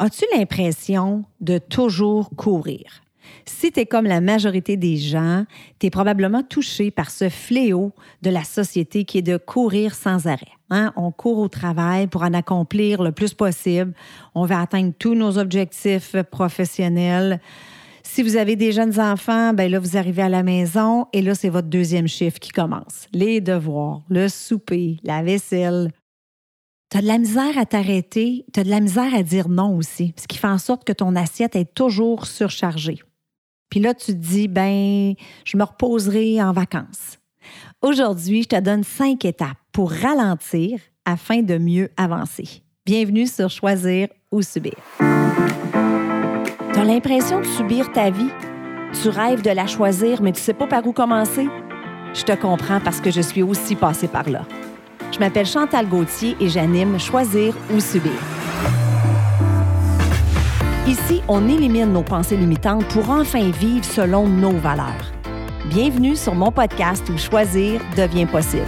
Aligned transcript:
As-tu 0.00 0.24
l'impression 0.32 1.24
de 1.40 1.58
toujours 1.58 2.30
courir? 2.36 3.02
Si 3.46 3.72
tu 3.72 3.80
es 3.80 3.86
comme 3.86 4.04
la 4.04 4.20
majorité 4.20 4.76
des 4.76 4.96
gens, 4.96 5.44
tu 5.80 5.88
es 5.88 5.90
probablement 5.90 6.44
touché 6.44 6.92
par 6.92 7.10
ce 7.10 7.28
fléau 7.28 7.92
de 8.22 8.30
la 8.30 8.44
société 8.44 9.04
qui 9.04 9.18
est 9.18 9.22
de 9.22 9.36
courir 9.36 9.96
sans 9.96 10.28
arrêt. 10.28 10.52
Hein? 10.70 10.92
On 10.94 11.10
court 11.10 11.38
au 11.38 11.48
travail 11.48 12.06
pour 12.06 12.22
en 12.22 12.32
accomplir 12.32 13.02
le 13.02 13.10
plus 13.10 13.34
possible. 13.34 13.92
On 14.36 14.44
veut 14.44 14.54
atteindre 14.54 14.92
tous 14.96 15.16
nos 15.16 15.36
objectifs 15.36 16.14
professionnels. 16.30 17.40
Si 18.04 18.22
vous 18.22 18.36
avez 18.36 18.54
des 18.54 18.70
jeunes 18.70 19.00
enfants, 19.00 19.52
ben 19.52 19.68
là, 19.68 19.80
vous 19.80 19.96
arrivez 19.96 20.22
à 20.22 20.28
la 20.28 20.44
maison 20.44 21.06
et 21.12 21.22
là, 21.22 21.34
c'est 21.34 21.48
votre 21.48 21.68
deuxième 21.68 22.06
chiffre 22.06 22.38
qui 22.38 22.50
commence. 22.50 23.06
Les 23.12 23.40
devoirs, 23.40 24.02
le 24.08 24.28
souper, 24.28 24.98
la 25.02 25.24
vaisselle, 25.24 25.90
tu 26.90 26.96
as 26.96 27.02
de 27.02 27.06
la 27.06 27.18
misère 27.18 27.58
à 27.58 27.66
t'arrêter, 27.66 28.46
tu 28.52 28.60
as 28.60 28.64
de 28.64 28.70
la 28.70 28.80
misère 28.80 29.14
à 29.14 29.22
dire 29.22 29.48
non 29.48 29.76
aussi, 29.76 30.14
ce 30.16 30.26
qui 30.26 30.38
fait 30.38 30.46
en 30.46 30.58
sorte 30.58 30.84
que 30.84 30.92
ton 30.92 31.16
assiette 31.16 31.54
est 31.56 31.74
toujours 31.74 32.26
surchargée. 32.26 32.98
Puis 33.70 33.80
là, 33.80 33.92
tu 33.92 34.06
te 34.06 34.12
dis, 34.12 34.48
ben, 34.48 35.14
je 35.44 35.56
me 35.58 35.64
reposerai 35.64 36.42
en 36.42 36.52
vacances. 36.52 37.18
Aujourd'hui, 37.82 38.42
je 38.44 38.48
te 38.48 38.60
donne 38.60 38.84
cinq 38.84 39.24
étapes 39.26 39.58
pour 39.72 39.92
ralentir 39.92 40.80
afin 41.04 41.42
de 41.42 41.58
mieux 41.58 41.90
avancer. 41.98 42.62
Bienvenue 42.86 43.26
sur 43.26 43.50
Choisir 43.50 44.08
ou 44.32 44.40
Subir. 44.40 44.74
Tu 44.98 46.80
as 46.80 46.84
l'impression 46.84 47.40
de 47.40 47.46
subir 47.46 47.92
ta 47.92 48.10
vie? 48.10 48.30
Tu 49.02 49.10
rêves 49.10 49.42
de 49.42 49.50
la 49.50 49.66
choisir, 49.66 50.22
mais 50.22 50.32
tu 50.32 50.40
sais 50.40 50.54
pas 50.54 50.66
par 50.66 50.86
où 50.86 50.92
commencer? 50.92 51.46
Je 52.14 52.22
te 52.22 52.32
comprends 52.32 52.80
parce 52.80 53.02
que 53.02 53.10
je 53.10 53.20
suis 53.20 53.42
aussi 53.42 53.76
passée 53.76 54.08
par 54.08 54.30
là. 54.30 54.46
Je 55.10 55.18
m'appelle 55.18 55.46
Chantal 55.46 55.88
Gauthier 55.88 56.36
et 56.40 56.48
j'anime 56.48 56.98
Choisir 56.98 57.54
ou 57.74 57.80
Subir. 57.80 58.12
Ici, 60.86 61.22
on 61.28 61.48
élimine 61.48 61.92
nos 61.92 62.02
pensées 62.02 62.36
limitantes 62.36 62.86
pour 62.88 63.10
enfin 63.10 63.50
vivre 63.50 63.84
selon 63.84 64.26
nos 64.28 64.52
valeurs. 64.52 65.12
Bienvenue 65.66 66.16
sur 66.16 66.34
mon 66.34 66.50
podcast 66.50 67.08
où 67.10 67.18
choisir 67.18 67.80
devient 67.96 68.26
possible. 68.26 68.64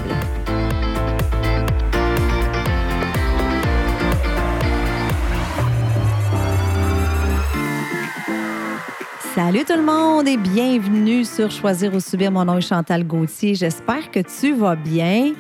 Salut 9.35 9.65
tout 9.65 9.77
le 9.77 9.83
monde 9.83 10.29
et 10.29 10.37
bienvenue 10.37 11.25
sur 11.25 11.51
Choisir 11.51 11.95
ou 11.95 12.01
Subir. 12.01 12.31
Mon 12.31 12.45
nom 12.45 12.59
est 12.59 12.61
Chantal 12.61 13.07
Gauthier. 13.07 13.55
J'espère 13.55 14.11
que 14.11 14.21
tu 14.21 14.53
vas 14.53 14.77
bien. 14.77 15.33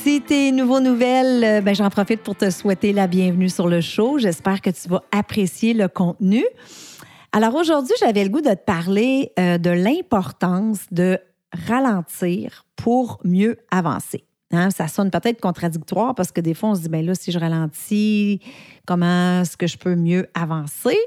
Si 0.00 0.20
t'es 0.20 0.50
nouveau 0.50 0.80
nouvelle, 0.80 1.44
euh, 1.44 1.60
ben 1.60 1.74
j'en 1.74 1.90
profite 1.90 2.22
pour 2.22 2.34
te 2.34 2.50
souhaiter 2.50 2.92
la 2.92 3.06
bienvenue 3.06 3.48
sur 3.48 3.68
le 3.68 3.80
show. 3.80 4.18
J'espère 4.18 4.60
que 4.60 4.70
tu 4.70 4.88
vas 4.88 5.02
apprécier 5.12 5.74
le 5.74 5.86
contenu. 5.86 6.44
Alors 7.32 7.54
aujourd'hui, 7.54 7.94
j'avais 8.00 8.24
le 8.24 8.30
goût 8.30 8.40
de 8.40 8.50
te 8.50 8.64
parler 8.64 9.32
euh, 9.38 9.58
de 9.58 9.70
l'importance 9.70 10.80
de 10.90 11.18
ralentir 11.68 12.64
pour 12.74 13.20
mieux 13.24 13.58
avancer. 13.70 14.24
Hein, 14.50 14.70
ça 14.70 14.88
sonne 14.88 15.10
peut-être 15.10 15.40
contradictoire 15.40 16.14
parce 16.14 16.32
que 16.32 16.40
des 16.40 16.54
fois, 16.54 16.70
on 16.70 16.74
se 16.74 16.80
dit, 16.80 16.88
ben 16.88 17.04
là, 17.04 17.14
si 17.14 17.30
je 17.30 17.38
ralentis, 17.38 18.40
comment 18.86 19.42
est-ce 19.42 19.56
que 19.56 19.66
je 19.66 19.78
peux 19.78 19.94
mieux 19.94 20.26
avancer? 20.34 20.98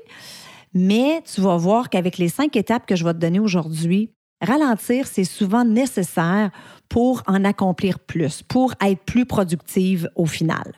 Mais 0.73 1.21
tu 1.23 1.41
vas 1.41 1.57
voir 1.57 1.89
qu'avec 1.89 2.17
les 2.17 2.29
cinq 2.29 2.55
étapes 2.55 2.85
que 2.85 2.95
je 2.95 3.03
vais 3.03 3.13
te 3.13 3.19
donner 3.19 3.39
aujourd'hui, 3.39 4.09
ralentir, 4.45 5.07
c'est 5.07 5.23
souvent 5.23 5.65
nécessaire 5.65 6.51
pour 6.89 7.23
en 7.27 7.43
accomplir 7.43 7.99
plus, 7.99 8.41
pour 8.43 8.73
être 8.81 9.01
plus 9.03 9.25
productive 9.25 10.09
au 10.15 10.25
final. 10.25 10.73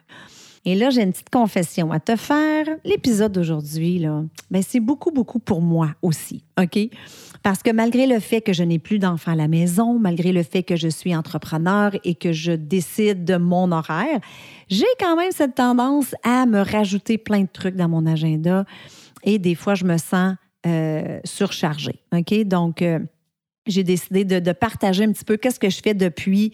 Et 0.66 0.76
là, 0.76 0.90
j'ai 0.90 1.02
une 1.02 1.12
petite 1.12 1.30
confession 1.30 1.94
à 1.94 2.00
te 2.02 2.18
faire. 2.18 2.66
L'épisode 2.84 3.32
d'aujourd'hui, 3.32 4.06
ben, 4.52 4.62
c'est 4.62 4.82
beaucoup, 4.82 5.12
beaucoup 5.12 5.40
pour 5.40 5.62
moi 5.62 5.92
aussi? 6.02 6.44
Parce 7.42 7.64
que 7.64 7.72
malgré 7.72 8.06
le 8.06 8.20
fait 8.20 8.42
que 8.42 8.52
je 8.52 8.64
n'ai 8.64 8.80
plus 8.80 9.00
d'enfants 9.00 9.32
à 9.32 9.36
la 9.36 9.48
maison, 9.48 9.98
malgré 9.98 10.33
le 10.33 10.44
fait 10.44 10.64
que 10.64 10.76
je 10.76 10.89
suis 10.89 11.16
entrepreneur 11.16 11.92
et 12.04 12.16
que 12.16 12.33
je 12.33 12.52
décide 12.52 13.23
de 13.23 13.38
mon 13.38 13.72
horaire, 13.72 14.20
j'ai 14.67 14.86
quand 15.00 15.16
même 15.16 15.32
cette 15.32 15.56
tendance 15.56 16.14
à 16.23 16.45
me 16.45 16.60
rajouter 16.60 17.17
plein 17.17 17.44
de 17.44 17.50
trucs 17.52 17.76
dans 17.76 17.88
mon 17.88 18.06
agenda 18.06 18.66
et 19.23 19.39
des 19.39 19.56
fois, 19.56 19.76
je 19.76 19.86
me 19.86 19.98
sens 19.98 20.36
euh, 20.66 21.20
surchargée? 21.23 22.02
Donc, 22.45 22.82
euh, 22.82 23.00
j'ai 23.67 23.83
décidé 23.83 24.26
de, 24.26 24.52
partager 24.52 25.04
un 25.04 25.11
petit 25.11 25.26
peu 25.26 25.38
qu'est-ce 25.38 25.60
que 25.60 25.70
je 25.70 25.82
fais 25.82 25.94
depuis 25.94 26.54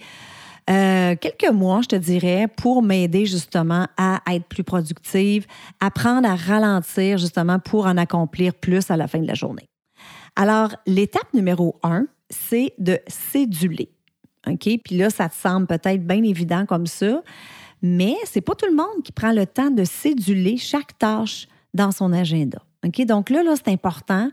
euh, 0.69 1.15
quelques 1.19 1.51
mois, 1.51 1.81
je 1.81 1.89
te 1.89 1.95
dirais, 1.95 2.47
pour 2.47 2.81
m'aider 2.81 3.25
justement 3.25 3.87
à 3.97 4.21
être 4.31 4.45
plus 4.45 4.63
productive, 4.63 5.45
apprendre 5.79 6.29
à 6.29 6.35
ralentir 6.35 7.17
justement 7.17 7.59
pour 7.59 7.85
en 7.85 7.97
accomplir 7.97 8.53
plus 8.53 8.89
à 8.89 8.97
la 8.97 9.07
fin 9.07 9.19
de 9.19 9.27
la 9.27 9.33
journée. 9.33 9.67
Alors, 10.35 10.75
l'étape 10.87 11.33
numéro 11.33 11.79
un, 11.83 12.07
c'est 12.29 12.73
de 12.79 12.99
céduler. 13.07 13.89
OK? 14.47 14.69
Puis 14.83 14.97
là, 14.97 15.09
ça 15.09 15.29
te 15.29 15.35
semble 15.35 15.67
peut-être 15.67 16.05
bien 16.05 16.23
évident 16.23 16.65
comme 16.65 16.87
ça, 16.87 17.21
mais 17.81 18.15
c'est 18.25 18.41
pas 18.41 18.55
tout 18.55 18.65
le 18.65 18.75
monde 18.75 19.03
qui 19.03 19.11
prend 19.11 19.31
le 19.31 19.45
temps 19.45 19.69
de 19.69 19.83
céduler 19.83 20.57
chaque 20.57 20.97
tâche 20.97 21.47
dans 21.73 21.91
son 21.91 22.13
agenda. 22.13 22.59
OK? 22.85 23.05
Donc 23.05 23.29
là, 23.29 23.43
là 23.43 23.55
c'est 23.55 23.71
important. 23.71 24.29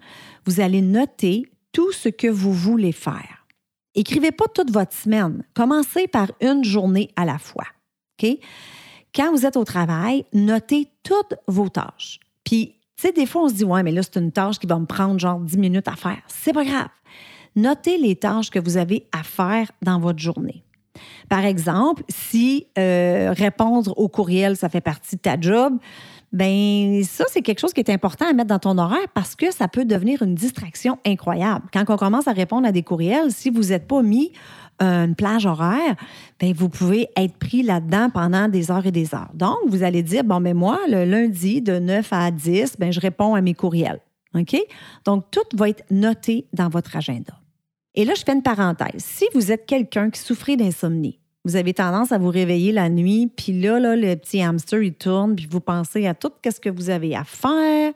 Vous 0.47 0.61
allez 0.61 0.81
noter 0.81 1.47
tout 1.73 1.93
ce 1.93 2.09
que 2.09 2.27
vous 2.27 2.53
voulez 2.53 2.93
faire. 2.93 3.47
Écrivez 3.95 4.33
pas 4.33 4.47
toute 4.49 4.71
votre 4.71 4.95
semaine. 4.95 5.45
Commencez 5.55 6.07
par 6.07 6.31
une 6.41 6.65
journée 6.65 7.11
à 7.17 7.25
la 7.25 7.39
fois. 7.39 7.67
OK? 8.23 8.39
Quand 9.15 9.33
vous 9.33 9.45
êtes 9.45 9.57
au 9.57 9.65
travail, 9.65 10.25
notez 10.33 10.89
toutes 11.03 11.35
vos 11.49 11.69
tâches. 11.69 12.21
Puis, 12.45 12.77
tu 12.97 13.07
sais, 13.07 13.13
des 13.13 13.27
fois, 13.27 13.43
on 13.45 13.49
se 13.49 13.55
dit, 13.55 13.65
ouais, 13.65 13.83
mais 13.83 13.91
là, 13.91 14.03
c'est 14.03 14.21
une 14.21 14.31
tâche 14.31 14.59
qui 14.59 14.67
va 14.67 14.79
me 14.79 14.87
prendre 14.87 15.19
genre 15.19 15.41
10 15.41 15.59
minutes 15.59 15.89
à 15.89 15.97
faire. 15.97 16.23
C'est 16.29 16.53
pas 16.53 16.65
grave. 16.65 16.89
Notez 17.57 17.99
les 17.99 18.15
tâches 18.15 18.51
que 18.51 18.61
vous 18.61 18.77
avez 18.77 19.09
à 19.11 19.25
faire 19.25 19.71
dans 19.83 19.99
votre 19.99 20.21
journée. 20.21 20.63
Par 21.28 21.44
exemple, 21.44 22.03
si 22.09 22.66
euh, 22.78 23.33
répondre 23.37 23.93
au 23.97 24.09
courriel, 24.09 24.56
ça 24.56 24.69
fait 24.69 24.81
partie 24.81 25.16
de 25.16 25.21
ta 25.21 25.41
job, 25.41 25.78
ben 26.33 27.03
ça, 27.03 27.25
c'est 27.28 27.43
quelque 27.43 27.59
chose 27.59 27.72
qui 27.72 27.81
est 27.81 27.91
important 27.91 28.28
à 28.28 28.33
mettre 28.33 28.49
dans 28.49 28.59
ton 28.59 28.78
horaire 28.78 29.09
parce 29.15 29.34
que 29.34 29.53
ça 29.53 29.66
peut 29.66 29.84
devenir 29.84 30.22
une 30.22 30.34
distraction 30.34 30.99
incroyable. 31.05 31.66
Quand 31.72 31.84
on 31.89 31.97
commence 31.97 32.28
à 32.28 32.33
répondre 32.33 32.66
à 32.66 32.72
des 32.72 32.83
courriels, 32.83 33.33
si 33.33 33.50
vous 33.50 33.71
n'êtes 33.71 33.89
pas 33.89 34.03
mis 34.03 34.33
euh, 34.81 35.06
une 35.06 35.15
plage 35.16 35.44
horaire, 35.44 35.97
ben 36.39 36.53
vous 36.55 36.69
pouvez 36.69 37.09
être 37.16 37.37
pris 37.37 37.62
là-dedans 37.62 38.10
pendant 38.10 38.49
des 38.49 38.71
heures 38.71 38.87
et 38.87 38.93
des 38.93 39.15
heures. 39.15 39.31
Donc, 39.34 39.59
vous 39.66 39.83
allez 39.83 40.03
dire, 40.03 40.22
bon, 40.25 40.41
mais 40.41 40.55
moi, 40.55 40.78
le 40.89 41.05
lundi 41.05 41.60
de 41.62 41.78
9 41.78 42.09
à 42.12 42.31
10, 42.31 42.77
ben, 42.78 42.93
je 42.93 43.00
réponds 43.00 43.34
à 43.34 43.41
mes 43.41 43.55
courriels. 43.55 44.00
OK? 44.34 44.56
Donc, 45.05 45.25
tout 45.31 45.41
va 45.55 45.69
être 45.69 45.84
noté 45.91 46.47
dans 46.53 46.69
votre 46.69 46.97
agenda. 46.97 47.34
Et 47.95 48.05
là, 48.05 48.15
je 48.15 48.23
fais 48.23 48.33
une 48.33 48.43
parenthèse. 48.43 49.03
Si 49.03 49.27
vous 49.34 49.51
êtes 49.51 49.67
quelqu'un 49.67 50.11
qui 50.11 50.21
souffre 50.21 50.55
d'insomnie, 50.55 51.19
vous 51.45 51.56
avez 51.56 51.73
tendance 51.73 52.12
à 52.12 52.19
vous 52.19 52.28
réveiller 52.28 52.71
la 52.71 52.91
nuit, 52.91 53.27
puis 53.34 53.59
là, 53.59 53.81
là, 53.81 53.97
le 53.97 54.15
petit 54.17 54.43
hamster, 54.43 54.83
il 54.83 54.93
tourne, 54.93 55.34
puis 55.34 55.49
vous 55.51 55.61
pensez 55.61 56.06
à 56.06 56.15
tout 56.15 56.31
ce 56.45 56.61
que 56.61 56.69
vous 56.69 56.91
avez 56.91 57.17
à 57.17 57.25
faire. 57.25 57.93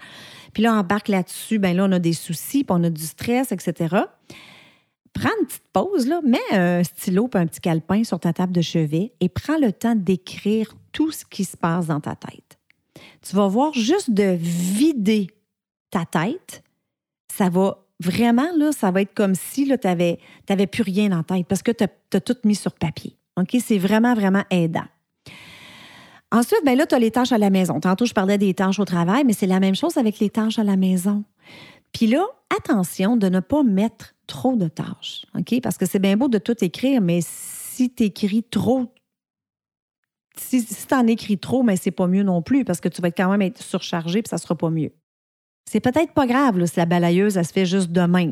Puis 0.54 0.62
là, 0.62 0.74
on 0.74 0.78
embarque 0.78 1.08
là-dessus, 1.08 1.58
bien 1.58 1.74
là, 1.74 1.84
on 1.84 1.92
a 1.92 1.98
des 1.98 2.14
soucis, 2.14 2.64
puis 2.64 2.76
on 2.76 2.82
a 2.84 2.90
du 2.90 3.02
stress, 3.02 3.52
etc. 3.52 3.96
Prends 5.12 5.30
une 5.40 5.46
petite 5.46 5.68
pause, 5.72 6.08
là, 6.08 6.20
mets 6.24 6.38
un 6.52 6.82
stylo 6.82 7.28
puis 7.28 7.40
un 7.40 7.46
petit 7.46 7.60
calepin 7.60 8.02
sur 8.02 8.18
ta 8.18 8.32
table 8.32 8.52
de 8.52 8.62
chevet 8.62 9.12
et 9.20 9.28
prends 9.28 9.58
le 9.58 9.72
temps 9.72 9.94
d'écrire 9.94 10.74
tout 10.92 11.12
ce 11.12 11.24
qui 11.24 11.44
se 11.44 11.56
passe 11.56 11.86
dans 11.86 12.00
ta 12.00 12.16
tête. 12.16 12.58
Tu 13.20 13.36
vas 13.36 13.46
voir 13.46 13.74
juste 13.74 14.10
de 14.10 14.36
vider 14.40 15.28
ta 15.90 16.04
tête, 16.06 16.64
ça 17.30 17.48
va 17.50 17.83
vraiment, 18.00 18.48
là, 18.56 18.72
ça 18.72 18.90
va 18.90 19.02
être 19.02 19.14
comme 19.14 19.34
si 19.34 19.66
tu 19.66 19.88
n'avais 19.88 20.66
plus 20.66 20.82
rien 20.82 21.10
ta 21.10 21.34
tête 21.34 21.46
parce 21.46 21.62
que 21.62 21.72
tu 21.72 21.84
as 21.84 22.20
tout 22.20 22.36
mis 22.44 22.54
sur 22.54 22.72
papier. 22.72 23.16
OK? 23.36 23.56
C'est 23.60 23.78
vraiment, 23.78 24.14
vraiment 24.14 24.44
aidant. 24.50 24.86
Ensuite, 26.32 26.64
ben 26.64 26.76
là, 26.76 26.86
tu 26.86 26.94
as 26.94 26.98
les 26.98 27.10
tâches 27.10 27.32
à 27.32 27.38
la 27.38 27.50
maison. 27.50 27.78
Tantôt, 27.78 28.06
je 28.06 28.14
parlais 28.14 28.38
des 28.38 28.54
tâches 28.54 28.80
au 28.80 28.84
travail, 28.84 29.24
mais 29.24 29.32
c'est 29.32 29.46
la 29.46 29.60
même 29.60 29.76
chose 29.76 29.96
avec 29.96 30.18
les 30.18 30.30
tâches 30.30 30.58
à 30.58 30.64
la 30.64 30.76
maison. 30.76 31.24
Puis 31.92 32.08
là, 32.08 32.24
attention 32.56 33.16
de 33.16 33.28
ne 33.28 33.40
pas 33.40 33.62
mettre 33.62 34.14
trop 34.26 34.56
de 34.56 34.66
tâches. 34.66 35.26
OK? 35.38 35.60
Parce 35.62 35.78
que 35.78 35.86
c'est 35.86 36.00
bien 36.00 36.16
beau 36.16 36.28
de 36.28 36.38
tout 36.38 36.56
écrire, 36.64 37.00
mais 37.00 37.20
si 37.22 37.94
tu 37.94 38.04
écris 38.04 38.42
trop, 38.42 38.92
si, 40.36 40.64
tu 40.64 40.94
en 40.94 41.06
écris 41.06 41.38
trop, 41.38 41.62
mais 41.62 41.76
c'est 41.76 41.92
pas 41.92 42.08
mieux 42.08 42.24
non 42.24 42.42
plus 42.42 42.64
parce 42.64 42.80
que 42.80 42.88
tu 42.88 43.00
vas 43.00 43.10
quand 43.10 43.30
même 43.30 43.42
être 43.42 43.62
surchargé 43.62 44.22
puis 44.22 44.28
ça 44.28 44.38
sera 44.38 44.56
pas 44.56 44.70
mieux. 44.70 44.92
C'est 45.64 45.80
peut-être 45.80 46.12
pas 46.12 46.26
grave 46.26 46.64
si 46.66 46.76
la 46.76 46.86
balayeuse, 46.86 47.36
elle 47.36 47.46
se 47.46 47.52
fait 47.52 47.66
juste 47.66 47.90
demain. 47.90 48.30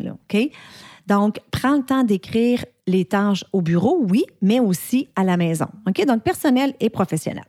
Donc, 1.07 1.41
prends 1.51 1.77
le 1.77 1.83
temps 1.83 2.05
d'écrire 2.05 2.65
les 2.87 3.05
tâches 3.05 3.45
au 3.53 3.63
bureau, 3.63 4.05
oui, 4.09 4.25
mais 4.41 4.61
aussi 4.61 5.09
à 5.17 5.25
la 5.25 5.37
maison. 5.37 5.67
OK? 5.89 6.05
Donc, 6.05 6.23
personnel 6.23 6.75
et 6.81 6.91
professionnel. 6.91 7.45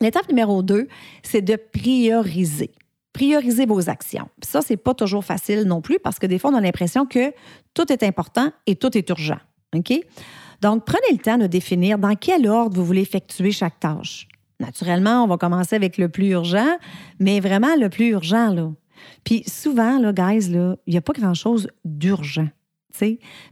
L'étape 0.00 0.28
numéro 0.28 0.62
deux, 0.62 0.88
c'est 1.22 1.42
de 1.42 1.56
prioriser. 1.56 2.70
Prioriser 3.12 3.66
vos 3.66 3.90
actions. 3.90 4.28
ça, 4.42 4.62
c'est 4.62 4.76
pas 4.76 4.94
toujours 4.94 5.24
facile 5.24 5.64
non 5.64 5.80
plus 5.80 5.98
parce 5.98 6.18
que 6.18 6.26
des 6.26 6.38
fois, 6.38 6.50
on 6.50 6.54
a 6.54 6.60
l'impression 6.60 7.04
que 7.04 7.32
tout 7.74 7.92
est 7.92 8.04
important 8.04 8.52
et 8.66 8.76
tout 8.76 8.96
est 8.96 9.08
urgent. 9.08 9.38
OK? 9.74 9.92
Donc, 10.60 10.84
prenez 10.84 11.12
le 11.12 11.18
temps 11.18 11.38
de 11.38 11.46
définir 11.46 11.98
dans 11.98 12.14
quel 12.14 12.46
ordre 12.46 12.76
vous 12.76 12.84
voulez 12.84 13.02
effectuer 13.02 13.50
chaque 13.50 13.80
tâche. 13.80 14.28
Naturellement, 14.60 15.24
on 15.24 15.26
va 15.26 15.36
commencer 15.36 15.76
avec 15.76 15.98
le 15.98 16.08
plus 16.08 16.30
urgent, 16.30 16.78
mais 17.20 17.40
vraiment 17.40 17.76
le 17.76 17.88
plus 17.88 18.08
urgent, 18.08 18.52
là. 18.52 18.70
Puis 19.24 19.42
souvent, 19.46 19.98
là, 19.98 20.12
guys, 20.12 20.50
il 20.50 20.76
n'y 20.86 20.96
a 20.96 21.00
pas 21.00 21.12
grand-chose 21.12 21.68
d'urgent. 21.84 22.48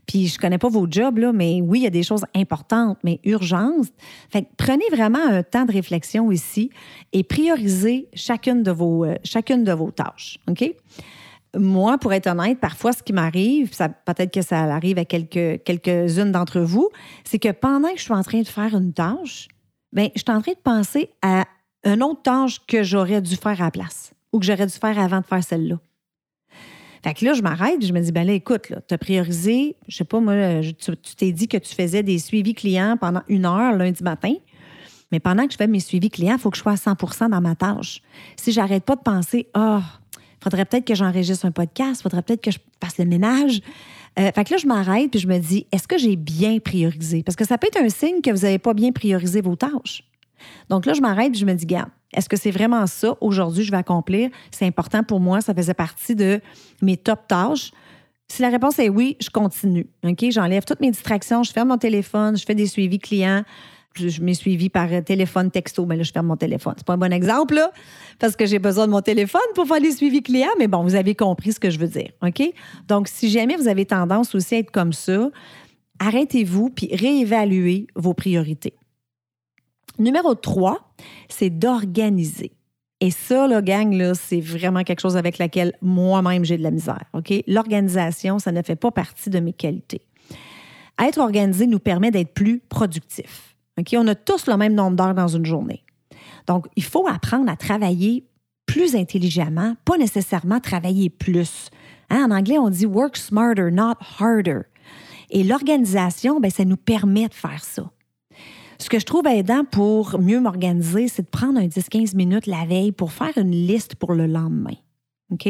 Puis 0.06 0.26
je 0.28 0.38
connais 0.38 0.58
pas 0.58 0.69
vos 0.69 0.87
jobs, 0.90 1.19
là, 1.19 1.32
mais 1.32 1.60
oui, 1.62 1.81
il 1.81 1.82
y 1.84 1.87
a 1.87 1.90
des 1.90 2.02
choses 2.02 2.25
importantes, 2.34 2.98
mais 3.04 3.20
urgentes. 3.25 3.93
Fait 4.31 4.46
prenez 4.56 4.88
vraiment 4.90 5.25
un 5.25 5.43
temps 5.43 5.64
de 5.64 5.72
réflexion 5.72 6.31
ici 6.32 6.70
et 7.12 7.22
priorisez 7.22 8.08
chacune 8.14 8.62
de 8.62 8.70
vos, 8.70 9.04
euh, 9.04 9.14
chacune 9.25 9.64
de 9.64 9.72
vos 9.72 9.90
tâches. 9.90 10.38
OK? 10.48 10.75
Moi, 11.56 11.96
pour 11.98 12.12
être 12.12 12.26
honnête, 12.26 12.60
parfois, 12.60 12.93
ce 12.93 13.02
qui 13.02 13.12
m'arrive, 13.12 13.70
peut-être 14.04 14.32
que 14.32 14.43
ça 14.43 14.64
arrive 14.64 14.98
à 14.98 15.04
quelques, 15.04 15.62
quelques-unes 15.64 16.32
d'entre 16.32 16.60
vous, 16.60 16.90
c'est 17.25 17.38
que 17.38 17.50
pendant 17.50 17.90
que 17.90 17.98
je 17.98 18.02
suis 18.02 18.12
en 18.12 18.22
train 18.22 18.43
de 18.43 18.46
faire 18.46 18.75
une 18.75 18.93
tâche, 18.93 19.48
bien, 19.93 20.08
je 20.14 20.20
suis 20.20 20.37
en 20.37 20.43
train 20.43 20.52
de 20.52 20.58
penser 20.62 21.10
à 21.22 21.44
une 21.84 22.02
autre 22.02 22.22
tâche 22.22 22.60
que 22.66 22.82
j'aurais 22.82 23.22
dû 23.22 23.37
faire 23.37 23.60
à 23.60 23.66
la 23.66 23.70
place 23.70 24.12
ou 24.32 24.38
que 24.38 24.46
j'aurais 24.46 24.67
dû 24.67 24.73
faire 24.73 24.99
avant 24.99 25.20
de 25.20 25.26
faire 25.26 25.43
celle-là. 25.43 25.78
Fait 27.02 27.14
que 27.14 27.25
là, 27.25 27.34
je 27.34 27.43
m'arrête 27.43 27.84
je 27.84 27.93
me 27.93 28.00
dis, 28.00 28.11
ben 28.11 28.26
là, 28.26 28.32
écoute, 28.32 28.73
tu 28.88 28.94
as 28.94 28.99
priorisé, 28.99 29.76
je 29.87 29.96
sais 29.96 30.05
pas, 30.05 30.19
moi, 30.19 30.61
tu 30.61 31.14
t'es 31.17 31.31
dit 31.31 31.46
que 31.46 31.56
tu 31.56 31.75
faisais 31.75 32.02
des 32.02 32.19
suivis 32.19 32.55
clients 32.55 32.96
pendant 33.00 33.23
une 33.28 33.46
heure 33.46 33.76
lundi 33.76 34.02
matin. 34.02 34.34
Mais 35.12 35.20
pendant 35.20 35.46
que 35.46 35.52
je 35.52 35.56
fais 35.56 35.69
mes 35.69 35.78
suivis 35.78 36.11
clients, 36.11 36.34
il 36.34 36.40
faut 36.40 36.50
que 36.50 36.56
je 36.56 36.62
sois 36.62 36.73
à 36.73 36.75
100% 36.75 37.31
dans 37.31 37.40
ma 37.40 37.55
tâche. 37.55 38.02
Si 38.37 38.50
j'arrête 38.50 38.84
pas 38.84 38.96
de 38.96 39.02
penser, 39.02 39.46
ah, 39.55 39.81
oh, 39.81 40.19
faudrait 40.43 40.64
peut-être 40.64 40.84
que 40.84 40.94
j'enregistre 40.96 41.46
un 41.46 41.52
podcast, 41.52 42.02
faudrait 42.02 42.22
peut-être 42.22 42.43
que 42.43 42.50
je 42.50 42.58
fasse 42.82 42.99
le 42.99 43.05
ménage. 43.05 43.61
Euh, 44.19 44.32
fait 44.32 44.44
que 44.44 44.55
là, 44.55 44.56
je 44.56 44.67
m'arrête 44.67 45.11
puis 45.11 45.20
je 45.20 45.29
me 45.29 45.38
dis, 45.38 45.67
est-ce 45.70 45.87
que 45.87 45.99
j'ai 45.99 46.17
bien 46.17 46.58
priorisé? 46.58 47.22
Parce 47.22 47.37
que 47.37 47.44
ça 47.44 47.58
peut 47.58 47.69
être 47.69 47.81
un 47.81 47.88
signe 47.88 48.20
que 48.20 48.31
vous 48.31 48.40
n'avez 48.40 48.58
pas 48.58 48.75
bien 48.75 48.90
priorisé 48.90 49.40
vos 49.43 49.55
tâches. 49.55 50.02
Donc 50.70 50.87
là, 50.87 50.93
je 50.93 51.00
m'arrête 51.00 51.34
et 51.34 51.38
je 51.38 51.44
me 51.44 51.55
dis, 51.55 51.67
garde, 51.67 51.90
est-ce 52.12 52.29
que 52.29 52.37
c'est 52.37 52.50
vraiment 52.50 52.87
ça 52.87 53.17
aujourd'hui 53.20 53.64
je 53.64 53.70
vais 53.70 53.76
accomplir? 53.76 54.31
C'est 54.50 54.67
important 54.67 55.03
pour 55.03 55.20
moi, 55.20 55.41
ça 55.41 55.55
faisait 55.55 55.75
partie 55.75 56.14
de 56.14 56.41
mes 56.82 56.97
top 56.97 57.26
tâches. 57.29 57.73
Si 58.29 58.43
la 58.43 58.49
réponse 58.49 58.79
est 58.79 58.88
oui, 58.88 59.17
je 59.20 59.31
continue. 59.31 59.87
OK? 60.05 60.25
J'enlève 60.31 60.64
toutes 60.64 60.81
mes 60.81 60.91
distractions, 60.91 61.43
je 61.43 61.53
ferme 61.53 61.69
mon 61.69 61.79
téléphone, 61.79 62.37
je 62.37 62.44
fais 62.44 62.55
des 62.55 62.67
suivis 62.67 62.99
clients. 62.99 63.44
Je 63.99 64.20
m'ai 64.20 64.35
suivi 64.35 64.69
par 64.69 64.91
téléphone, 65.05 65.50
texto, 65.50 65.87
mais 65.87 65.97
là, 65.97 66.03
je 66.03 66.12
ferme 66.12 66.26
mon 66.26 66.37
téléphone. 66.37 66.75
C'est 66.76 66.87
pas 66.87 66.93
un 66.93 66.99
bon 66.99 67.14
exemple, 67.14 67.58
parce 68.19 68.37
que 68.37 68.44
j'ai 68.44 68.58
besoin 68.58 68.87
de 68.87 68.93
mon 68.93 69.00
téléphone 69.00 69.41
pour 69.55 69.67
faire 69.67 69.81
les 69.81 69.93
suivis 69.93 70.23
clients, 70.23 70.50
mais 70.58 70.69
bon, 70.69 70.82
vous 70.82 70.97
avez 70.97 71.14
compris 71.14 71.53
ce 71.53 71.61
que 71.61 71.70
je 71.70 71.79
veux 71.79 71.88
dire. 71.88 72.11
OK? 72.23 72.43
Donc, 72.88 73.08
si 73.08 73.31
jamais 73.31 73.56
vous 73.56 73.69
avez 73.69 73.87
tendance 73.87 74.35
aussi 74.35 74.56
à 74.56 74.58
être 74.58 74.70
comme 74.70 74.93
ça, 74.93 75.31
arrêtez-vous 75.99 76.69
puis 76.69 76.91
réévaluez 76.93 77.87
vos 77.94 78.12
priorités. 78.12 78.75
Numéro 79.98 80.34
3, 80.34 80.94
c'est 81.28 81.50
d'organiser. 81.50 82.52
Et 83.00 83.10
ça, 83.10 83.46
le 83.46 83.60
gang, 83.60 83.93
là, 83.93 84.14
c'est 84.14 84.40
vraiment 84.40 84.82
quelque 84.82 85.00
chose 85.00 85.16
avec 85.16 85.38
laquelle 85.38 85.75
moi-même 85.82 86.44
j'ai 86.44 86.56
de 86.56 86.62
la 86.62 86.70
misère. 86.70 87.04
L'organisation, 87.46 88.38
ça 88.38 88.52
ne 88.52 88.62
fait 88.62 88.76
pas 88.76 88.90
partie 88.90 89.28
de 89.28 89.38
mes 89.38 89.52
qualités. 89.52 90.02
Être 90.98 91.19
organisé 91.19 91.66
nous 91.66 91.78
permet 91.78 92.10
d'être 92.10 92.32
plus 92.32 92.60
productif. 92.60 93.54
On 93.94 94.08
a 94.08 94.14
tous 94.14 94.46
le 94.46 94.56
même 94.56 94.75
nombre 94.75 94.96
d'heures 94.96 95.14
dans 95.14 95.28
une 95.28 95.44
journée. 95.44 95.84
Donc, 96.46 96.66
il 96.76 96.84
faut 96.84 97.06
apprendre 97.06 97.50
à 97.50 97.56
travailler 97.56 98.25
plus 98.64 98.94
intelligemment, 98.94 99.75
pas 99.84 99.98
nécessairement 99.98 100.60
travailler 100.60 101.10
plus. 101.10 101.70
Hein? 102.08 102.28
En 102.28 102.34
anglais, 102.34 102.58
on 102.58 102.70
dit 102.70 102.87
work 102.87 103.16
smarter, 103.16 103.70
not 103.70 103.94
harder. 104.19 104.62
Et 105.31 105.44
l'organisation, 105.44 106.40
ben, 106.40 106.50
ça 106.50 106.64
nous 106.64 106.76
permet 106.76 107.28
de 107.28 107.34
faire 107.34 107.62
ça. 107.62 107.90
Ce 108.78 108.88
que 108.88 108.99
je 108.99 109.06
trouve 109.06 109.26
aidant 109.26 109.64
pour 109.64 110.19
mieux 110.19 110.40
m'organiser, 110.40 111.08
c'est 111.08 111.23
de 111.23 111.28
prendre 111.28 111.58
un 111.58 111.67
10-15 111.67 112.14
minutes 112.14 112.46
la 112.46 112.64
veille 112.67 112.93
pour 112.93 113.12
faire 113.12 113.37
une 113.37 113.52
liste 113.52 113.94
pour 113.94 114.12
le 114.12 114.26
lendemain. 114.26 114.75
OK? 115.31 115.49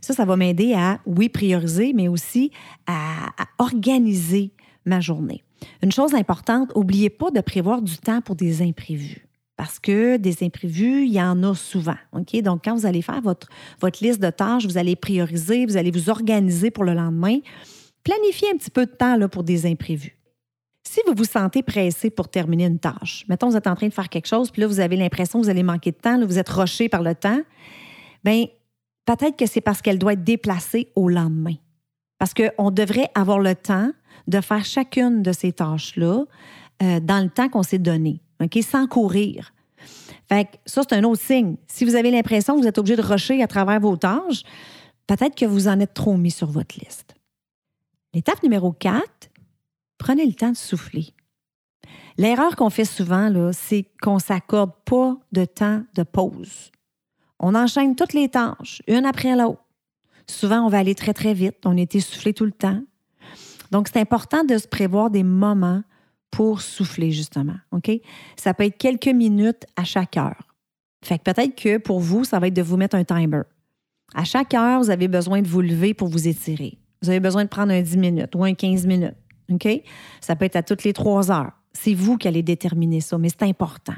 Ça, 0.00 0.14
ça 0.14 0.24
va 0.24 0.36
m'aider 0.36 0.74
à, 0.74 1.00
oui, 1.06 1.28
prioriser, 1.28 1.92
mais 1.92 2.08
aussi 2.08 2.50
à, 2.86 3.30
organiser 3.58 4.52
ma 4.84 5.00
journée. 5.00 5.42
Une 5.82 5.92
chose 5.92 6.14
importante, 6.14 6.74
n'oubliez 6.74 7.10
pas 7.10 7.30
de 7.30 7.40
prévoir 7.40 7.82
du 7.82 7.96
temps 7.98 8.20
pour 8.20 8.36
des 8.36 8.62
imprévus. 8.62 9.26
Parce 9.56 9.80
que 9.80 10.16
des 10.18 10.44
imprévus, 10.44 11.04
il 11.04 11.12
y 11.12 11.20
en 11.20 11.42
a 11.42 11.54
souvent. 11.54 11.96
OK? 12.12 12.40
Donc, 12.42 12.62
quand 12.64 12.76
vous 12.76 12.86
allez 12.86 13.02
faire 13.02 13.20
votre, 13.20 13.48
votre 13.80 14.04
liste 14.04 14.20
de 14.20 14.30
tâches, 14.30 14.66
vous 14.66 14.78
allez 14.78 14.94
prioriser, 14.94 15.66
vous 15.66 15.76
allez 15.76 15.90
vous 15.90 16.10
organiser 16.10 16.70
pour 16.70 16.84
le 16.84 16.94
lendemain. 16.94 17.38
Planifiez 18.04 18.48
un 18.54 18.56
petit 18.56 18.70
peu 18.70 18.86
de 18.86 18.92
temps 18.92 19.16
là, 19.16 19.28
pour 19.28 19.42
des 19.42 19.66
imprévus. 19.66 20.17
Si 20.84 21.00
vous 21.06 21.14
vous 21.14 21.24
sentez 21.24 21.62
pressé 21.62 22.10
pour 22.10 22.28
terminer 22.28 22.66
une 22.66 22.78
tâche, 22.78 23.24
mettons, 23.28 23.48
vous 23.50 23.56
êtes 23.56 23.66
en 23.66 23.74
train 23.74 23.88
de 23.88 23.92
faire 23.92 24.08
quelque 24.08 24.26
chose, 24.26 24.50
puis 24.50 24.62
là, 24.62 24.68
vous 24.68 24.80
avez 24.80 24.96
l'impression 24.96 25.38
que 25.38 25.44
vous 25.44 25.50
allez 25.50 25.62
manquer 25.62 25.90
de 25.90 25.96
temps, 25.96 26.24
vous 26.24 26.38
êtes 26.38 26.48
roché 26.48 26.88
par 26.88 27.02
le 27.02 27.14
temps, 27.14 27.40
bien, 28.24 28.46
peut-être 29.04 29.36
que 29.36 29.46
c'est 29.46 29.60
parce 29.60 29.82
qu'elle 29.82 29.98
doit 29.98 30.14
être 30.14 30.24
déplacée 30.24 30.90
au 30.94 31.08
lendemain. 31.08 31.54
Parce 32.18 32.34
qu'on 32.34 32.70
devrait 32.70 33.10
avoir 33.14 33.38
le 33.38 33.54
temps 33.54 33.90
de 34.26 34.40
faire 34.40 34.64
chacune 34.64 35.22
de 35.22 35.32
ces 35.32 35.52
tâches-là 35.52 36.24
euh, 36.82 37.00
dans 37.00 37.22
le 37.22 37.30
temps 37.30 37.48
qu'on 37.48 37.62
s'est 37.62 37.78
donné, 37.78 38.20
OK, 38.42 38.58
sans 38.62 38.86
courir. 38.86 39.52
Fait 40.28 40.44
que 40.44 40.56
ça, 40.66 40.82
c'est 40.82 40.96
un 40.96 41.04
autre 41.04 41.22
signe. 41.22 41.56
Si 41.66 41.84
vous 41.84 41.94
avez 41.94 42.10
l'impression 42.10 42.54
que 42.56 42.60
vous 42.60 42.66
êtes 42.66 42.78
obligé 42.78 42.96
de 42.96 43.02
rusher 43.02 43.42
à 43.42 43.46
travers 43.46 43.80
vos 43.80 43.96
tâches, 43.96 44.42
peut-être 45.06 45.34
que 45.34 45.46
vous 45.46 45.68
en 45.68 45.80
êtes 45.80 45.94
trop 45.94 46.16
mis 46.16 46.30
sur 46.30 46.48
votre 46.48 46.78
liste. 46.78 47.14
L'étape 48.14 48.42
numéro 48.42 48.72
4, 48.72 49.02
prenez 49.98 50.26
le 50.26 50.34
temps 50.34 50.50
de 50.50 50.56
souffler. 50.56 51.14
L'erreur 52.16 52.56
qu'on 52.56 52.70
fait 52.70 52.84
souvent, 52.84 53.30
c'est 53.52 53.86
qu'on 54.02 54.14
ne 54.14 54.20
s'accorde 54.20 54.72
pas 54.84 55.16
de 55.32 55.44
temps 55.44 55.82
de 55.94 56.02
pause. 56.02 56.70
On 57.38 57.54
enchaîne 57.54 57.94
toutes 57.94 58.14
les 58.14 58.28
tâches, 58.28 58.82
une 58.88 59.06
après 59.06 59.36
l'autre. 59.36 59.62
Souvent, 60.26 60.60
on 60.60 60.68
va 60.68 60.78
aller 60.78 60.94
très, 60.94 61.14
très 61.14 61.32
vite. 61.32 61.58
On 61.64 61.76
est 61.76 61.94
essoufflé 61.94 62.34
tout 62.34 62.44
le 62.44 62.52
temps. 62.52 62.82
Donc, 63.70 63.88
c'est 63.88 64.00
important 64.00 64.44
de 64.44 64.58
se 64.58 64.66
prévoir 64.66 65.10
des 65.10 65.22
moments 65.22 65.82
pour 66.30 66.60
souffler, 66.60 67.12
justement. 67.12 67.56
Ça 68.36 68.52
peut 68.54 68.64
être 68.64 68.78
quelques 68.78 69.08
minutes 69.08 69.64
à 69.76 69.84
chaque 69.84 70.16
heure. 70.16 70.42
Fait 71.04 71.18
que 71.18 71.30
peut-être 71.30 71.54
que 71.54 71.78
pour 71.78 72.00
vous, 72.00 72.24
ça 72.24 72.38
va 72.38 72.48
être 72.48 72.54
de 72.54 72.62
vous 72.62 72.76
mettre 72.76 72.96
un 72.96 73.04
timer. 73.04 73.42
À 74.14 74.24
chaque 74.24 74.54
heure, 74.54 74.80
vous 74.80 74.90
avez 74.90 75.06
besoin 75.06 75.40
de 75.40 75.48
vous 75.48 75.60
lever 75.60 75.94
pour 75.94 76.08
vous 76.08 76.26
étirer. 76.26 76.78
Vous 77.02 77.10
avez 77.10 77.20
besoin 77.20 77.44
de 77.44 77.48
prendre 77.48 77.72
un 77.72 77.80
10 77.80 77.96
minutes 77.96 78.34
ou 78.34 78.42
un 78.42 78.54
15 78.54 78.86
minutes. 78.86 79.14
OK? 79.50 79.68
Ça 80.20 80.36
peut 80.36 80.44
être 80.44 80.56
à 80.56 80.62
toutes 80.62 80.84
les 80.84 80.92
trois 80.92 81.30
heures. 81.30 81.52
C'est 81.72 81.94
vous 81.94 82.16
qui 82.16 82.28
allez 82.28 82.42
déterminer 82.42 83.00
ça, 83.00 83.18
mais 83.18 83.28
c'est 83.28 83.44
important. 83.44 83.94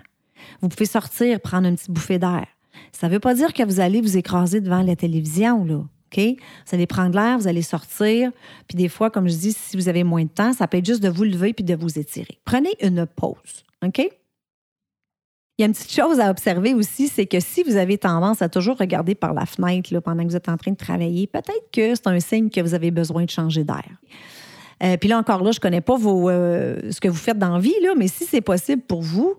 Vous 0.61 0.69
pouvez 0.69 0.87
sortir, 0.87 1.41
prendre 1.41 1.67
une 1.67 1.77
petite 1.77 1.91
bouffée 1.91 2.19
d'air. 2.19 2.47
Ça 2.93 3.09
ne 3.09 3.13
veut 3.13 3.21
pas 3.21 3.35
dire 3.35 3.53
que 3.53 3.63
vous 3.63 3.81
allez 3.81 4.01
vous 4.01 4.17
écraser 4.17 4.61
devant 4.61 4.83
la 4.83 4.97
télévision, 4.97 5.65
là. 5.65 5.85
OK? 6.13 6.19
Vous 6.19 6.75
allez 6.75 6.87
prendre 6.87 7.15
l'air, 7.15 7.39
vous 7.39 7.47
allez 7.47 7.63
sortir. 7.63 8.33
Puis 8.69 8.77
des 8.77 8.89
fois, 8.89 9.11
comme 9.11 9.29
je 9.29 9.37
dis, 9.37 9.53
si 9.53 9.77
vous 9.77 9.89
avez 9.89 10.03
moins 10.03 10.25
de 10.25 10.29
temps, 10.29 10.53
ça 10.53 10.67
peut 10.67 10.79
être 10.79 10.87
juste 10.87 11.03
de 11.03 11.09
vous 11.09 11.25
lever 11.25 11.53
puis 11.53 11.65
de 11.65 11.75
vous 11.75 11.99
étirer. 11.99 12.41
Prenez 12.45 12.75
une 12.81 13.07
pause. 13.07 13.65
OK? 13.85 13.99
Il 13.99 15.63
y 15.63 15.65
a 15.65 15.67
une 15.67 15.75
petite 15.75 15.93
chose 15.93 16.21
à 16.21 16.31
observer 16.31 16.73
aussi, 16.73 17.09
c'est 17.09 17.27
que 17.27 17.39
si 17.39 17.63
vous 17.63 17.77
avez 17.77 17.99
tendance 17.99 18.41
à 18.41 18.49
toujours 18.49 18.79
regarder 18.79 19.15
par 19.15 19.35
la 19.35 19.45
fenêtre 19.45 19.93
là, 19.93 20.01
pendant 20.01 20.23
que 20.23 20.29
vous 20.31 20.37
êtes 20.37 20.49
en 20.49 20.57
train 20.57 20.71
de 20.71 20.77
travailler, 20.77 21.27
peut-être 21.27 21.71
que 21.71 21.95
c'est 21.95 22.07
un 22.07 22.19
signe 22.19 22.49
que 22.49 22.63
vous 22.63 22.73
avez 22.73 22.91
besoin 22.91 23.25
de 23.25 23.31
changer 23.31 23.63
d'air. 23.63 23.85
Euh, 24.83 24.97
puis 24.97 25.09
là, 25.09 25.19
encore 25.19 25.43
là, 25.43 25.51
je 25.53 25.61
connais 25.61 25.81
pas 25.81 25.97
vos, 25.97 26.31
euh, 26.31 26.79
ce 26.91 27.01
que 27.01 27.09
vous 27.09 27.15
faites 27.15 27.39
dans 27.39 27.59
vie, 27.59 27.75
là, 27.83 27.95
mais 27.97 28.09
si 28.09 28.25
c'est 28.25 28.41
possible 28.41 28.83
pour 28.83 29.03
vous, 29.03 29.35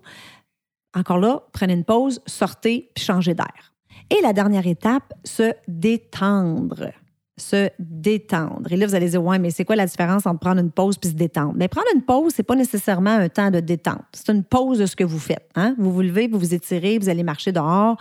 encore 0.95 1.17
là, 1.17 1.43
prenez 1.51 1.73
une 1.73 1.83
pause, 1.83 2.21
sortez, 2.25 2.91
puis 2.93 3.03
changez 3.03 3.33
d'air. 3.33 3.73
Et 4.09 4.21
la 4.21 4.33
dernière 4.33 4.67
étape, 4.67 5.13
se 5.23 5.53
détendre. 5.67 6.91
Se 7.37 7.69
détendre. 7.79 8.71
Et 8.71 8.75
là, 8.75 8.85
vous 8.85 8.93
allez 8.93 9.09
dire, 9.09 9.23
ouais, 9.23 9.39
mais 9.39 9.51
c'est 9.51 9.63
quoi 9.63 9.75
la 9.75 9.85
différence 9.85 10.25
entre 10.25 10.39
prendre 10.39 10.59
une 10.59 10.69
pause 10.69 10.97
puis 10.97 11.09
se 11.09 11.15
détendre? 11.15 11.53
Bien, 11.53 11.67
prendre 11.69 11.87
une 11.95 12.01
pause, 12.01 12.33
c'est 12.35 12.43
pas 12.43 12.55
nécessairement 12.55 13.11
un 13.11 13.29
temps 13.29 13.49
de 13.49 13.61
détente. 13.61 14.03
C'est 14.13 14.31
une 14.31 14.43
pause 14.43 14.79
de 14.79 14.85
ce 14.85 14.95
que 14.95 15.05
vous 15.05 15.17
faites. 15.17 15.49
Hein? 15.55 15.75
Vous 15.79 15.91
vous 15.91 16.01
levez, 16.01 16.27
vous 16.27 16.37
vous 16.37 16.53
étirez, 16.53 16.99
vous 16.99 17.09
allez 17.09 17.23
marcher 17.23 17.51
dehors. 17.51 17.97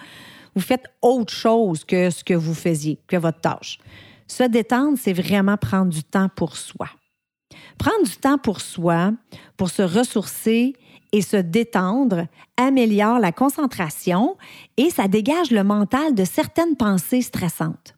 Vous 0.54 0.62
faites 0.62 0.84
autre 1.00 1.32
chose 1.32 1.84
que 1.84 2.10
ce 2.10 2.24
que 2.24 2.34
vous 2.34 2.54
faisiez, 2.54 2.98
que 3.06 3.16
votre 3.16 3.40
tâche. 3.40 3.78
Se 4.26 4.42
détendre, 4.42 4.98
c'est 5.00 5.12
vraiment 5.12 5.56
prendre 5.56 5.90
du 5.90 6.02
temps 6.02 6.28
pour 6.34 6.56
soi. 6.56 6.88
Prendre 7.78 8.04
du 8.04 8.16
temps 8.16 8.38
pour 8.38 8.60
soi, 8.60 9.12
pour 9.56 9.70
se 9.70 9.82
ressourcer 9.82 10.74
et 11.12 11.22
se 11.22 11.36
détendre 11.36 12.26
améliore 12.56 13.18
la 13.18 13.32
concentration 13.32 14.36
et 14.76 14.90
ça 14.90 15.08
dégage 15.08 15.50
le 15.50 15.64
mental 15.64 16.14
de 16.14 16.24
certaines 16.24 16.76
pensées 16.76 17.22
stressantes. 17.22 17.94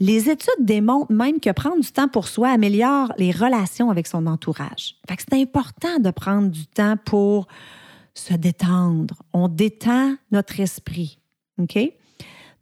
Les 0.00 0.30
études 0.30 0.64
démontrent 0.64 1.12
même 1.12 1.40
que 1.40 1.50
prendre 1.50 1.80
du 1.80 1.90
temps 1.90 2.08
pour 2.08 2.28
soi 2.28 2.48
améliore 2.50 3.12
les 3.18 3.32
relations 3.32 3.90
avec 3.90 4.06
son 4.06 4.26
entourage. 4.26 4.96
c'est 5.08 5.34
important 5.34 5.98
de 5.98 6.10
prendre 6.10 6.48
du 6.48 6.66
temps 6.66 6.96
pour 7.04 7.48
se 8.14 8.34
détendre. 8.34 9.22
On 9.32 9.48
détend 9.48 10.14
notre 10.30 10.60
esprit. 10.60 11.18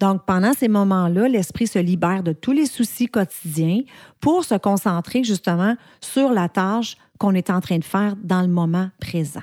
Donc, 0.01 0.27
pendant 0.27 0.53
ces 0.53 0.69
moments-là, 0.69 1.29
l'esprit 1.29 1.67
se 1.67 1.79
libère 1.79 2.23
de 2.23 2.33
tous 2.33 2.53
les 2.53 2.67
soucis 2.67 3.07
quotidiens 3.07 3.81
pour 4.21 4.45
se 4.45 4.55
concentrer 4.55 5.25
justement 5.25 5.77
sur 6.01 6.33
la 6.33 6.49
tâche 6.49 6.97
qu'on 7.19 7.35
est 7.35 7.51
en 7.51 7.61
train 7.61 7.79
de 7.79 7.85
faire 7.85 8.15
dans 8.23 8.43
le 8.43 8.49
moment 8.49 8.91
présent. 9.01 9.43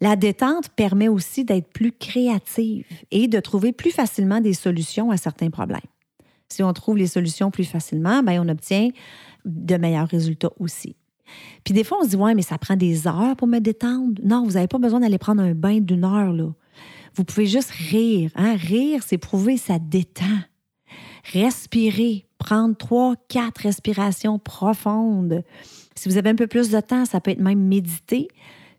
La 0.00 0.16
détente 0.16 0.68
permet 0.70 1.08
aussi 1.08 1.44
d'être 1.44 1.72
plus 1.72 1.92
créative 1.92 2.86
et 3.10 3.28
de 3.28 3.38
trouver 3.40 3.72
plus 3.72 3.92
facilement 3.92 4.40
des 4.40 4.54
solutions 4.54 5.10
à 5.10 5.16
certains 5.16 5.50
problèmes. 5.50 5.80
Si 6.48 6.62
on 6.62 6.72
trouve 6.72 6.98
les 6.98 7.06
solutions 7.06 7.50
plus 7.50 7.64
facilement, 7.64 8.22
bien, 8.22 8.44
on 8.44 8.48
obtient 8.48 8.90
de 9.44 9.76
meilleurs 9.76 10.08
résultats 10.08 10.50
aussi. 10.58 10.96
Puis 11.64 11.72
des 11.72 11.84
fois, 11.84 11.98
on 12.00 12.04
se 12.04 12.10
dit, 12.10 12.16
ouais, 12.16 12.34
mais 12.34 12.42
ça 12.42 12.58
prend 12.58 12.76
des 12.76 13.06
heures 13.06 13.36
pour 13.36 13.48
me 13.48 13.58
détendre. 13.58 14.20
Non, 14.24 14.44
vous 14.44 14.52
n'avez 14.52 14.66
pas 14.66 14.78
besoin 14.78 15.00
d'aller 15.00 15.18
prendre 15.18 15.42
un 15.42 15.54
bain 15.54 15.80
d'une 15.80 16.04
heure, 16.04 16.32
là. 16.32 16.50
Vous 17.14 17.24
pouvez 17.24 17.46
juste 17.46 17.70
rire. 17.70 18.30
Hein? 18.34 18.56
Rire, 18.56 19.02
c'est 19.06 19.18
prouver, 19.18 19.56
ça 19.56 19.78
détend. 19.78 20.40
Respirer, 21.32 22.26
prendre 22.38 22.76
trois, 22.76 23.14
quatre 23.28 23.62
respirations 23.62 24.38
profondes. 24.38 25.44
Si 25.94 26.08
vous 26.08 26.16
avez 26.16 26.30
un 26.30 26.34
peu 26.34 26.46
plus 26.46 26.70
de 26.70 26.80
temps, 26.80 27.04
ça 27.04 27.20
peut 27.20 27.30
être 27.30 27.40
même 27.40 27.60
méditer. 27.60 28.28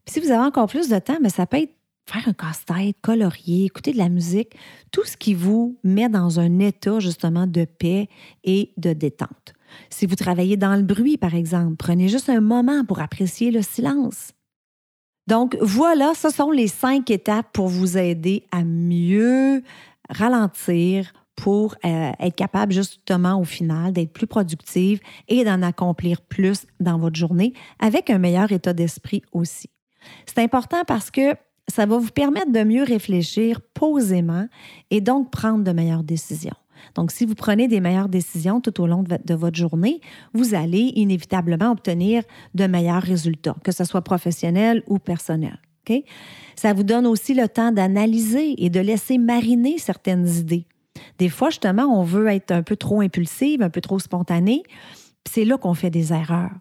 Puis 0.06 0.14
si 0.14 0.20
vous 0.20 0.32
avez 0.32 0.44
encore 0.44 0.68
plus 0.68 0.90
de 0.90 1.00
temps, 1.00 1.18
mais 1.22 1.30
ça 1.30 1.46
peut 1.46 1.58
être 1.58 1.74
faire 2.06 2.28
un 2.28 2.34
casse-tête, 2.34 2.98
colorier, 3.02 3.66
écouter 3.66 3.94
de 3.94 3.98
la 3.98 4.10
musique, 4.10 4.56
tout 4.92 5.06
ce 5.06 5.16
qui 5.16 5.34
vous 5.34 5.78
met 5.84 6.10
dans 6.10 6.40
un 6.40 6.60
état 6.60 7.00
justement 7.00 7.48
de 7.48 7.66
paix 7.66 8.10
et 8.44 8.74
de 8.78 8.94
détente. 8.94 9.54
Si 9.90 10.06
vous 10.06 10.16
travaillez 10.16 10.58
dans 10.58 10.76
le 10.76 10.84
bruit, 10.84 11.18
par 11.18 11.34
exemple, 11.34 11.76
prenez 11.78 12.10
juste 12.10 12.30
un 12.30 12.42
moment 12.42 12.84
pour 12.86 13.00
apprécier 13.00 13.52
le 13.52 13.62
silence. 13.62 14.34
Donc 15.28 15.58
voilà, 15.62 16.14
ce 16.16 16.30
sont 16.30 16.52
les 16.52 16.68
cinq 16.68 17.10
étapes 17.10 17.48
pour 17.54 17.68
vous 17.68 17.98
aider 17.98 18.44
à 18.52 18.64
mieux 18.64 19.64
ralentir 20.10 21.14
pour 21.36 21.76
euh, 21.86 22.12
être 22.20 22.36
capable 22.36 22.74
justement 22.74 23.40
au 23.40 23.44
final 23.44 23.92
d'être 23.94 24.14
plus 24.14 24.28
productive 24.28 25.00
et 25.28 25.44
d'en 25.44 25.62
accomplir 25.62 26.22
plus 26.22 26.66
dans 26.80 26.98
votre 26.98 27.16
journée 27.16 27.54
avec 27.80 28.10
un 28.10 28.20
meilleur 28.20 28.52
état 28.52 28.74
d'esprit 28.74 29.24
aussi. 29.32 29.70
C'est 30.26 30.40
important 30.40 30.84
parce 30.86 31.10
que 31.10 31.36
ça 31.68 31.86
va 31.86 31.98
vous 31.98 32.12
permettre 32.12 32.52
de 32.52 32.64
mieux 32.64 32.84
réfléchir 32.84 33.62
posément 33.74 34.48
et 34.92 35.02
donc 35.02 35.32
prendre 35.32 35.64
de 35.64 35.72
meilleures 35.72 36.04
décisions. 36.04 36.56
Donc, 36.96 37.12
si 37.12 37.26
vous 37.26 37.36
prenez 37.36 37.68
des 37.68 37.80
meilleures 37.80 38.10
décisions 38.10 38.62
tout 38.62 38.82
au 38.82 38.88
long 38.88 39.04
de, 39.04 39.34
votre 39.34 39.58
journée, 39.58 40.02
vous 40.34 40.56
allez 40.56 40.92
inévitablement 40.96 41.72
obtenir 41.72 42.24
de 42.54 42.66
meilleurs 42.68 43.02
résultats, 43.02 43.56
que 43.64 43.72
ce 43.72 43.84
soit 43.84 44.02
professionnel 44.02 44.84
ou 44.88 45.00
personnel. 45.00 45.60
Ça 46.56 46.74
vous 46.74 46.84
donne 46.84 47.06
aussi 47.06 47.34
le 47.34 47.48
temps 47.48 47.72
d'analyser 47.72 48.64
et 48.64 48.70
de 48.70 48.80
laisser 48.80 49.18
mariner 49.18 49.78
certaines 49.78 50.28
idées. 50.28 50.66
Des 51.18 51.30
fois, 51.30 51.50
justement, 51.50 51.86
on 52.00 52.04
veut 52.04 52.28
être 52.28 52.52
un 52.52 52.64
peu 52.64 52.76
trop 52.76 53.02
impulsive, 53.02 53.62
un 53.62 53.70
peu 53.70 53.82
trop 53.82 54.00
spontané. 54.00 54.64
C'est 55.28 55.46
là 55.46 55.58
qu'on 55.58 55.74
fait 55.74 55.90
des 55.90 56.14
erreurs. 56.14 56.52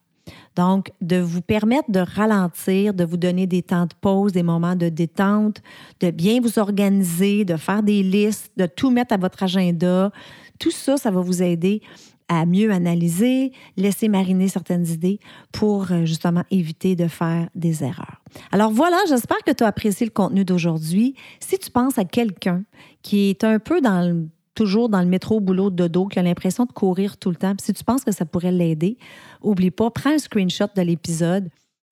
Donc, 0.57 0.93
de 1.01 1.17
vous 1.19 1.41
permettre 1.41 1.91
de 1.91 2.01
ralentir, 2.01 2.95
de 2.95 3.05
vous 3.05 3.17
donner 3.17 3.47
des 3.47 3.63
temps 3.63 3.87
de 3.87 3.95
pause, 4.01 4.33
des 4.33 4.43
moments 4.43 4.77
de 4.77 4.89
détente, 4.89 5.63
de 6.01 6.11
bien 6.11 6.41
vous 6.41 6.59
organiser, 6.59 7.45
de 7.45 7.57
faire 7.57 7.83
des 7.83 8.03
listes, 8.03 8.53
de 8.57 8.67
tout 8.67 8.91
mettre 8.91 9.15
à 9.15 9.17
votre 9.17 9.43
agenda. 9.43 10.13
Tout 10.59 10.71
ça, 10.71 10.97
ça 10.97 11.11
va 11.11 11.21
vous 11.21 11.43
aider 11.43 11.81
à 12.29 12.47
mieux 12.47 12.71
analyser, 12.71 13.53
laisser 13.77 14.09
mariner 14.09 14.49
certaines 14.49 14.87
idées 14.87 15.19
pour 15.53 15.91
euh, 15.91 16.05
justement 16.07 16.45
éviter 16.51 16.97
de 16.97 17.07
faire 17.07 17.49
des 17.55 17.85
erreurs. 17.85 18.23
Alors 18.53 18.71
voilà, 18.71 18.97
j'espère 19.09 19.39
que 19.45 19.51
tu 19.51 19.65
as 19.65 19.67
apprécié 19.67 20.07
le 20.07 20.13
contenu 20.13 20.45
d'aujourd'hui. 20.45 21.15
Si 21.41 21.59
tu 21.59 21.71
penses 21.71 21.99
à 21.99 22.05
quelqu'un 22.05 22.65
qui 23.03 23.29
est 23.29 23.45
un 23.45 23.59
peu 23.59 23.81
dans 23.81 24.07
le 24.07 24.29
toujours 24.55 24.89
dans 24.89 25.01
le 25.01 25.07
métro, 25.07 25.41
boulot, 25.41 25.71
dodo, 25.71 26.07
qui 26.07 26.19
a 26.19 26.23
l'impression 26.23 26.65
de 26.65 26.73
courir 26.73 27.17
tout 27.17 27.31
le 27.31 27.37
temps, 27.37 27.55
si 27.61 27.73
tu 27.73 27.85
penses 27.85 28.05
que 28.05 28.13
ça 28.13 28.25
pourrait 28.25 28.53
l'aider, 28.53 28.99
oublie 29.43 29.71
pas, 29.71 29.91
prends 29.91 30.11
un 30.11 30.19
screenshot 30.19 30.67
de 30.77 30.83
l'épisode, 30.83 31.49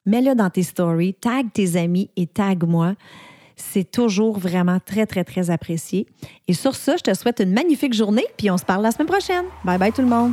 mets-le 0.06 0.34
dans 0.34 0.50
tes 0.50 0.62
stories, 0.62 1.14
tag 1.14 1.52
tes 1.52 1.76
amis 1.76 2.10
et 2.16 2.26
tag 2.26 2.64
moi. 2.64 2.94
C'est 3.56 3.90
toujours 3.90 4.38
vraiment 4.38 4.78
très, 4.84 5.04
très, 5.04 5.22
très 5.22 5.50
apprécié. 5.50 6.06
Et 6.48 6.54
sur 6.54 6.74
ça, 6.74 6.96
je 6.96 7.02
te 7.02 7.14
souhaite 7.14 7.40
une 7.40 7.52
magnifique 7.52 7.92
journée, 7.92 8.24
puis 8.38 8.50
on 8.50 8.56
se 8.56 8.64
parle 8.64 8.82
la 8.82 8.90
semaine 8.90 9.08
prochaine. 9.08 9.44
Bye 9.64 9.78
bye 9.78 9.92
tout 9.92 10.02
le 10.02 10.08
monde. 10.08 10.32